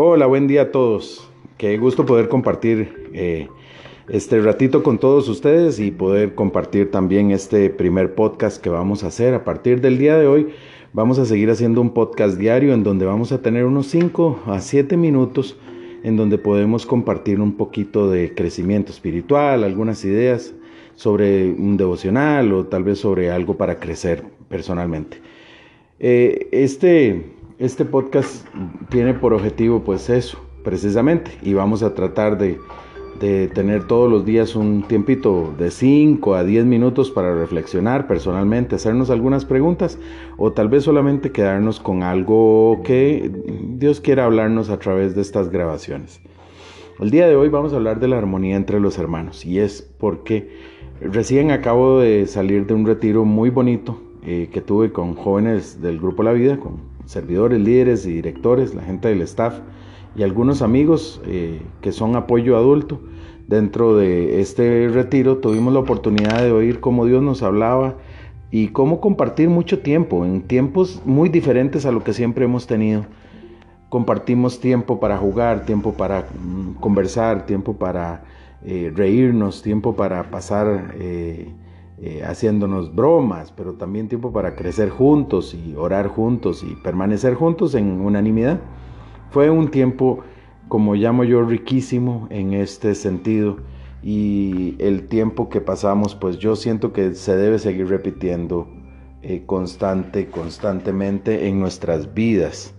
[0.00, 1.28] Hola, buen día a todos.
[1.56, 3.48] Qué gusto poder compartir eh,
[4.08, 9.08] este ratito con todos ustedes y poder compartir también este primer podcast que vamos a
[9.08, 9.34] hacer.
[9.34, 10.50] A partir del día de hoy
[10.92, 14.60] vamos a seguir haciendo un podcast diario en donde vamos a tener unos 5 a
[14.60, 15.58] 7 minutos
[16.04, 20.54] en donde podemos compartir un poquito de crecimiento espiritual, algunas ideas
[20.94, 25.16] sobre un devocional o tal vez sobre algo para crecer personalmente.
[25.98, 28.46] Eh, este este podcast
[28.88, 32.58] tiene por objetivo pues eso, precisamente, y vamos a tratar de,
[33.18, 39.10] tener todos los días un tiempito de 5 a 10 minutos para reflexionar personalmente, hacernos
[39.10, 39.98] algunas preguntas
[40.36, 43.28] o tal vez solamente quedarnos con algo que
[43.70, 46.20] Dios quiera hablarnos a través de estas grabaciones.
[47.00, 49.82] El día de hoy vamos a hablar de la armonía entre los hermanos y es
[49.98, 50.52] porque
[51.00, 55.98] recién acabo de salir de un retiro muy bonito eh, que tuve con jóvenes del
[55.98, 59.60] Grupo La Vida, con servidores, líderes y directores, la gente del staff
[60.14, 63.00] y algunos amigos eh, que son apoyo adulto.
[63.46, 67.96] Dentro de este retiro tuvimos la oportunidad de oír cómo Dios nos hablaba
[68.50, 73.06] y cómo compartir mucho tiempo, en tiempos muy diferentes a lo que siempre hemos tenido.
[73.88, 78.22] Compartimos tiempo para jugar, tiempo para mm, conversar, tiempo para
[78.66, 81.48] eh, reírnos, tiempo para pasar eh,
[82.00, 87.74] eh, haciéndonos bromas, pero también tiempo para crecer juntos y orar juntos y permanecer juntos
[87.74, 88.60] en unanimidad.
[89.30, 90.20] Fue un tiempo,
[90.68, 93.58] como llamo yo, riquísimo en este sentido
[94.02, 98.68] y el tiempo que pasamos, pues yo siento que se debe seguir repitiendo
[99.22, 102.74] eh, constante, constantemente en nuestras vidas.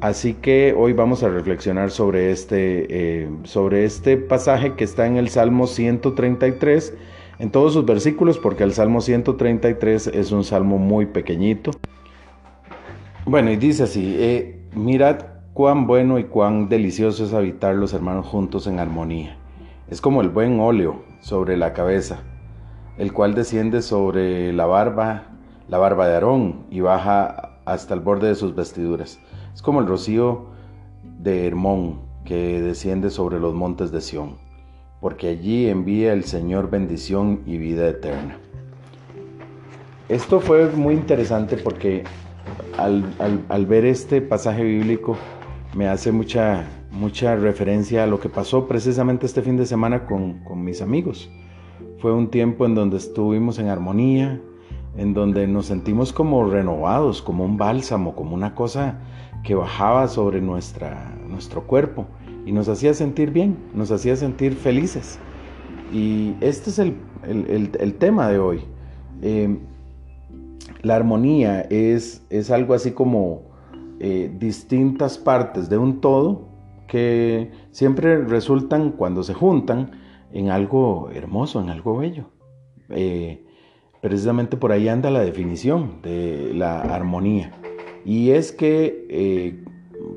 [0.00, 5.16] Así que hoy vamos a reflexionar sobre este, eh, sobre este pasaje que está en
[5.16, 6.94] el Salmo 133
[7.38, 11.72] en todos sus versículos porque el Salmo 133 es un salmo muy pequeñito.
[13.24, 15.18] Bueno, y dice así, eh, mirad
[15.52, 19.36] cuán bueno y cuán delicioso es habitar los hermanos juntos en armonía.
[19.88, 22.20] Es como el buen óleo sobre la cabeza,
[22.98, 25.24] el cual desciende sobre la barba,
[25.68, 29.20] la barba de Aarón y baja hasta el borde de sus vestiduras.
[29.54, 30.46] Es como el rocío
[31.02, 34.45] de Hermón que desciende sobre los montes de Sión
[35.00, 38.38] porque allí envía el Señor bendición y vida eterna.
[40.08, 42.04] Esto fue muy interesante porque
[42.78, 45.16] al, ver este pasaje bíblico
[45.74, 50.44] me hace mucha, mucha referencia a lo que pasó precisamente este fin de semana con,
[50.44, 51.30] con mis amigos.
[51.98, 54.40] Fue un tiempo en donde estuvimos en armonía,
[54.96, 59.00] en donde nos sentimos como renovados, como un bálsamo, como una cosa
[59.42, 62.06] que bajaba sobre nuestra, nuestro cuerpo
[62.46, 65.18] y nos hacía sentir bien, nos hacía sentir felices.
[65.92, 68.60] Y este es el, tema de hoy.
[69.20, 69.58] Em,
[70.82, 73.42] la armonía es, es, algo así como
[73.98, 76.48] eh, distintas partes de un todo
[76.86, 79.90] que siempre resultan cuando se juntan
[80.32, 82.26] en algo hermoso, en algo bello.
[82.90, 83.44] Eh,
[84.00, 87.50] precisamente por ahí anda la definición de la armonía.
[88.04, 89.64] Y es que eh,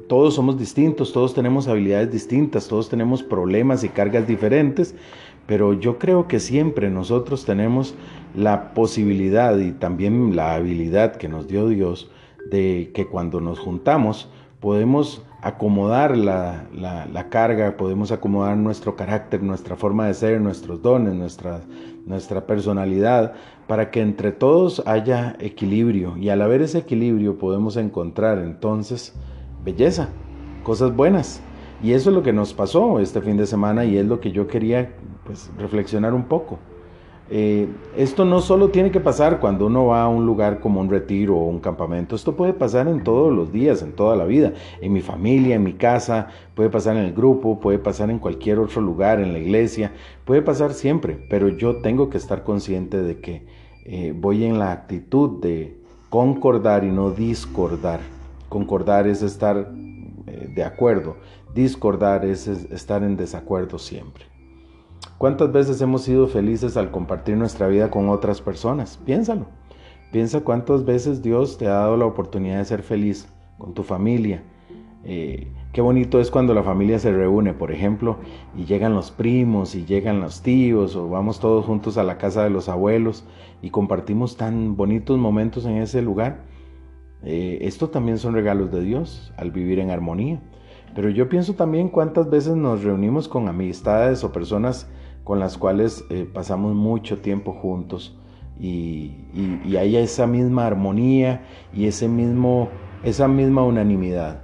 [0.07, 4.95] todos somos distintos, todos tenemos habilidades distintas, todos tenemos problemas y cargas diferentes,
[5.47, 7.95] pero yo creo que siempre nosotros tenemos
[8.35, 12.11] la posibilidad y también la habilidad que nos dio Dios
[12.51, 14.29] de que cuando nos juntamos
[14.59, 21.61] podemos acomodar la, carga, podemos acomodar nuestro carácter, nuestra forma de ser, nuestros dones, nuestra,
[22.06, 23.33] nuestra personalidad,
[23.67, 26.17] para que entre todos haya equilibrio.
[26.17, 29.16] Y al haber ese equilibrio podemos encontrar entonces
[29.63, 30.09] belleza,
[30.63, 31.41] cosas buenas.
[31.81, 34.31] Y eso es lo que nos pasó este fin de semana y es lo que
[34.31, 34.93] yo quería
[35.23, 36.59] pues, reflexionar un poco.
[37.31, 40.89] Eh, esto no solo tiene que pasar cuando uno va a un lugar como un
[40.89, 44.53] retiro o un campamento, esto puede pasar en todos los días, en toda la vida,
[44.81, 48.57] en mi familia, en mi casa, puede pasar en el grupo, puede pasar en cualquier
[48.57, 49.91] otro lugar, en la iglesia,
[50.25, 53.45] puede pasar siempre, pero yo tengo que estar consciente de que
[53.85, 55.77] eh, voy en la actitud de
[56.09, 58.00] concordar y no discordar.
[58.50, 59.72] Concordar es estar
[60.28, 61.18] eh, de acuerdo,
[61.54, 64.25] discordar es estar en desacuerdo siempre.
[65.18, 69.00] ¿Cuántas veces hemos sido felices al compartir nuestra vida con otras personas?
[69.06, 69.48] Piénsalo.
[70.12, 74.44] Piensa cuántas veces Dios te ha dado la oportunidad de ser feliz con tu familia.
[75.04, 78.18] Eh, qué bonito es cuando la familia se reúne, por ejemplo,
[78.57, 82.44] y llegan los primos y llegan los tíos o vamos todos juntos a la casa
[82.44, 83.24] de los abuelos
[83.62, 86.44] y compartimos tan bonitos momentos en ese lugar.
[87.24, 90.42] Eh, esto también son regalos de Dios al vivir en armonía.
[90.95, 94.89] Pero yo pienso también cuántas veces nos reunimos con amistades o personas
[95.24, 98.18] con las cuales eh, pasamos mucho tiempo juntos
[98.60, 99.13] y,
[99.63, 101.44] y, hay esa misma armonía
[101.74, 102.69] y ese mismo,
[103.04, 104.42] esa misma unanimidad.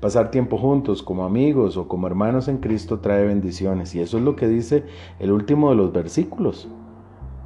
[0.00, 3.94] Pasar tiempo juntos como amigos o como hermanos en Cristo trae bendiciones.
[3.94, 4.84] Y eso es lo que dice
[5.18, 6.68] el último de los versículos.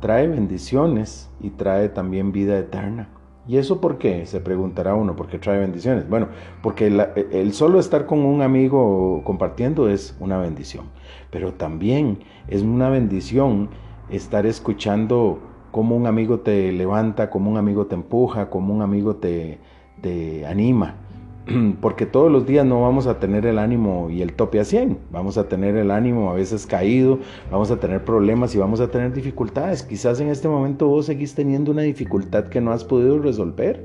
[0.00, 3.19] Trae bendiciones y trae también vida eterna.
[3.48, 4.26] ¿Y eso por qué?
[4.26, 6.08] Se preguntará uno, ¿por qué trae bendiciones?
[6.08, 6.28] Bueno,
[6.62, 10.86] porque el solo estar con un amigo compartiendo es una bendición,
[11.30, 13.70] pero también es una bendición
[14.10, 15.40] estar escuchando
[15.72, 19.58] cómo un amigo te levanta, cómo un amigo te empuja, cómo un amigo te
[20.46, 20.96] anima.
[21.80, 24.98] Porque todos los días no vamos a tener el ánimo y el tope a 100.
[25.10, 27.18] Vamos a tener el ánimo a veces caído,
[27.50, 29.82] vamos a tener problemas y vamos a tener dificultades.
[29.82, 33.82] Quizás en este momento vos seguís teniendo una dificultad que no has podido resolver.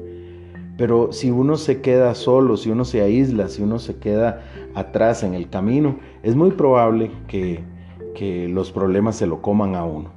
[0.78, 5.24] Pero si uno se queda solo, si uno se aísla, si uno se queda atrás
[5.24, 7.64] en el camino, es muy probable que,
[8.14, 10.15] que los problemas se lo coman a uno.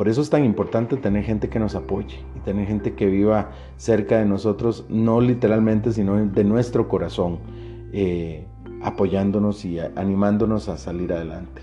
[0.00, 3.50] Por eso es tan importante tener gente que nos apoye y tener gente que viva
[3.76, 7.38] cerca de nosotros, no literalmente, sino de nuestro corazón,
[7.92, 8.46] eh,
[8.80, 11.60] apoyándonos y animándonos a salir adelante.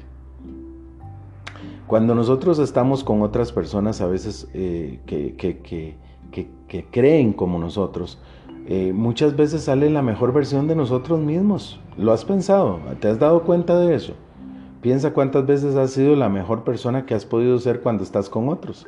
[1.87, 8.21] Cuando nosotros estamos con otras personas a veces eh, que, creen como nosotros,
[8.67, 11.79] eh, muchas veces sale la mejor versión de nosotros mismos.
[11.97, 12.81] ¿Lo has pensado?
[12.99, 14.13] ¿Te has dado cuenta de eso?
[14.81, 18.47] Piensa cuántas veces has sido la mejor persona que has podido ser cuando estás con
[18.47, 18.85] otros.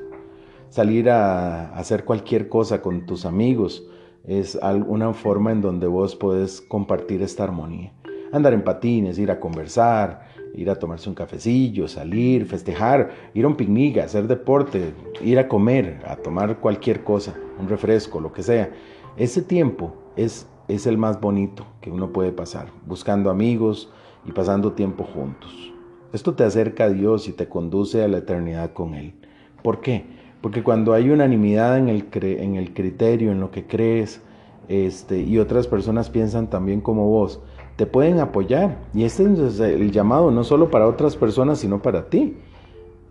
[0.69, 3.83] Salir a hacer cualquier cosa con tus amigos
[4.23, 7.91] es una forma en donde vos podés compartir esta armonía.
[8.31, 13.47] Andar en patines, ir a conversar, ir a tomarse un cafecillo, salir, festejar, ir a
[13.47, 18.43] un picnic, hacer deporte, ir a comer, a tomar cualquier cosa, un refresco, lo que
[18.43, 18.69] sea.
[19.17, 23.91] Ese tiempo es, es el más bonito que uno puede pasar, buscando amigos
[24.23, 25.73] y pasando tiempo juntos.
[26.11, 29.13] Esto te acerca a Dios y te conduce a la eternidad con Él.
[29.61, 30.05] ¿Por qué?
[30.41, 34.21] Porque cuando hay unanimidad en el, en el criterio, en lo que crees,
[34.69, 37.41] este, y otras personas piensan también como vos,
[37.75, 38.79] te pueden apoyar.
[38.93, 42.37] Y este es el llamado no solo para otras personas, sino para ti.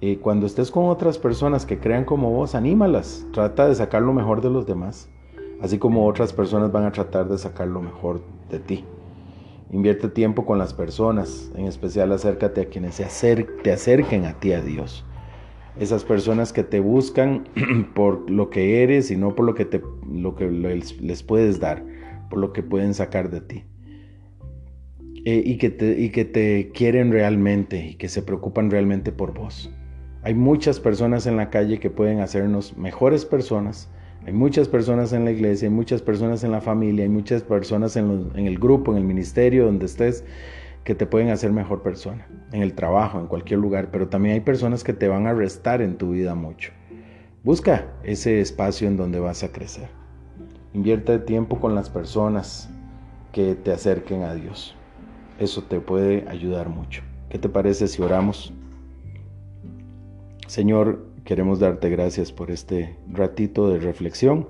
[0.00, 3.26] Eh, cuando estés con otras personas que crean como vos, anímalas.
[3.32, 5.08] Trata de sacar lo mejor de los demás.
[5.60, 8.84] Así como otras personas van a tratar de sacar lo mejor de ti.
[9.70, 13.04] Invierte tiempo con las personas, en especial acércate a quienes se
[13.62, 15.04] te acerquen a ti, a Dios.
[15.78, 17.48] Esas personas que te buscan
[17.94, 21.84] por lo que eres y no por lo que, te, lo que les puedes dar,
[22.30, 23.64] por lo que pueden sacar de ti.
[25.24, 29.34] Eh, y, que te, y que te quieren realmente y que se preocupan realmente por
[29.34, 29.70] vos.
[30.22, 33.90] Hay muchas personas en la calle que pueden hacernos mejores personas
[34.28, 37.96] hay muchas personas en la iglesia, hay muchas personas en la familia, hay muchas personas
[37.96, 40.22] en, el grupo, en el ministerio, donde estés,
[40.84, 44.40] que te pueden hacer mejor persona, en el trabajo, en cualquier lugar, pero también hay
[44.40, 46.72] personas que te van a restar en tu vida mucho.
[47.42, 49.88] Busca ese espacio en donde vas a crecer.
[50.74, 52.68] Invierte tiempo con las personas
[53.32, 54.76] que te acerquen a Dios.
[55.38, 57.00] Eso te puede ayudar mucho.
[57.30, 58.52] ¿Qué te parece si oramos?
[60.48, 64.48] Señor, Queremos darte gracias por este ratito de reflexión.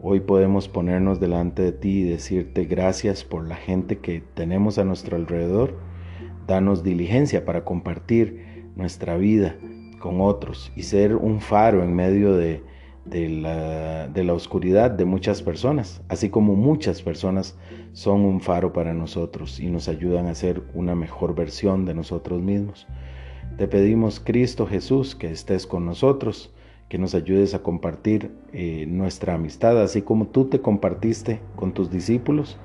[0.00, 4.84] Hoy podemos ponernos delante de ti y decirte gracias por la gente que tenemos a
[4.84, 5.76] nuestro alrededor.
[6.46, 9.56] Danos diligencia para compartir nuestra vida
[9.98, 12.62] con otros y ser un faro en medio de,
[13.10, 17.58] la, la oscuridad de muchas personas, así como muchas personas
[17.92, 22.40] son un faro para nosotros y nos ayudan a ser una mejor versión de nosotros
[22.40, 22.86] mismos.
[23.60, 26.50] Te pedimos, Cristo Jesús, que estés con nosotros,
[26.88, 31.90] que nos ayudes a compartir eh, nuestra amistad, así como tú te compartiste con tus
[31.90, 32.56] discípulos.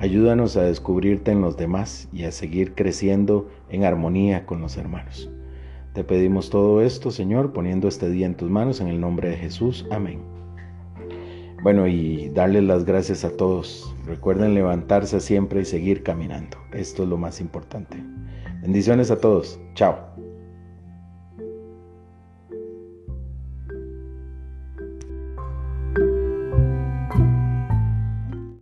[0.00, 5.30] Ayúdanos a descubrirte en los demás y a seguir creciendo en armonía con los hermanos.
[5.92, 9.36] Te pedimos todo esto, Señor, poniendo este día en tus manos, en el nombre de
[9.36, 9.86] Jesús.
[9.92, 10.18] Amén.
[11.62, 13.94] Bueno, y darles las gracias a todos.
[14.04, 16.56] Recuerden levantarse siempre y seguir caminando.
[16.72, 18.02] Esto es lo más importante.
[18.64, 19.60] Bendiciones a todos.
[19.74, 20.13] Chao.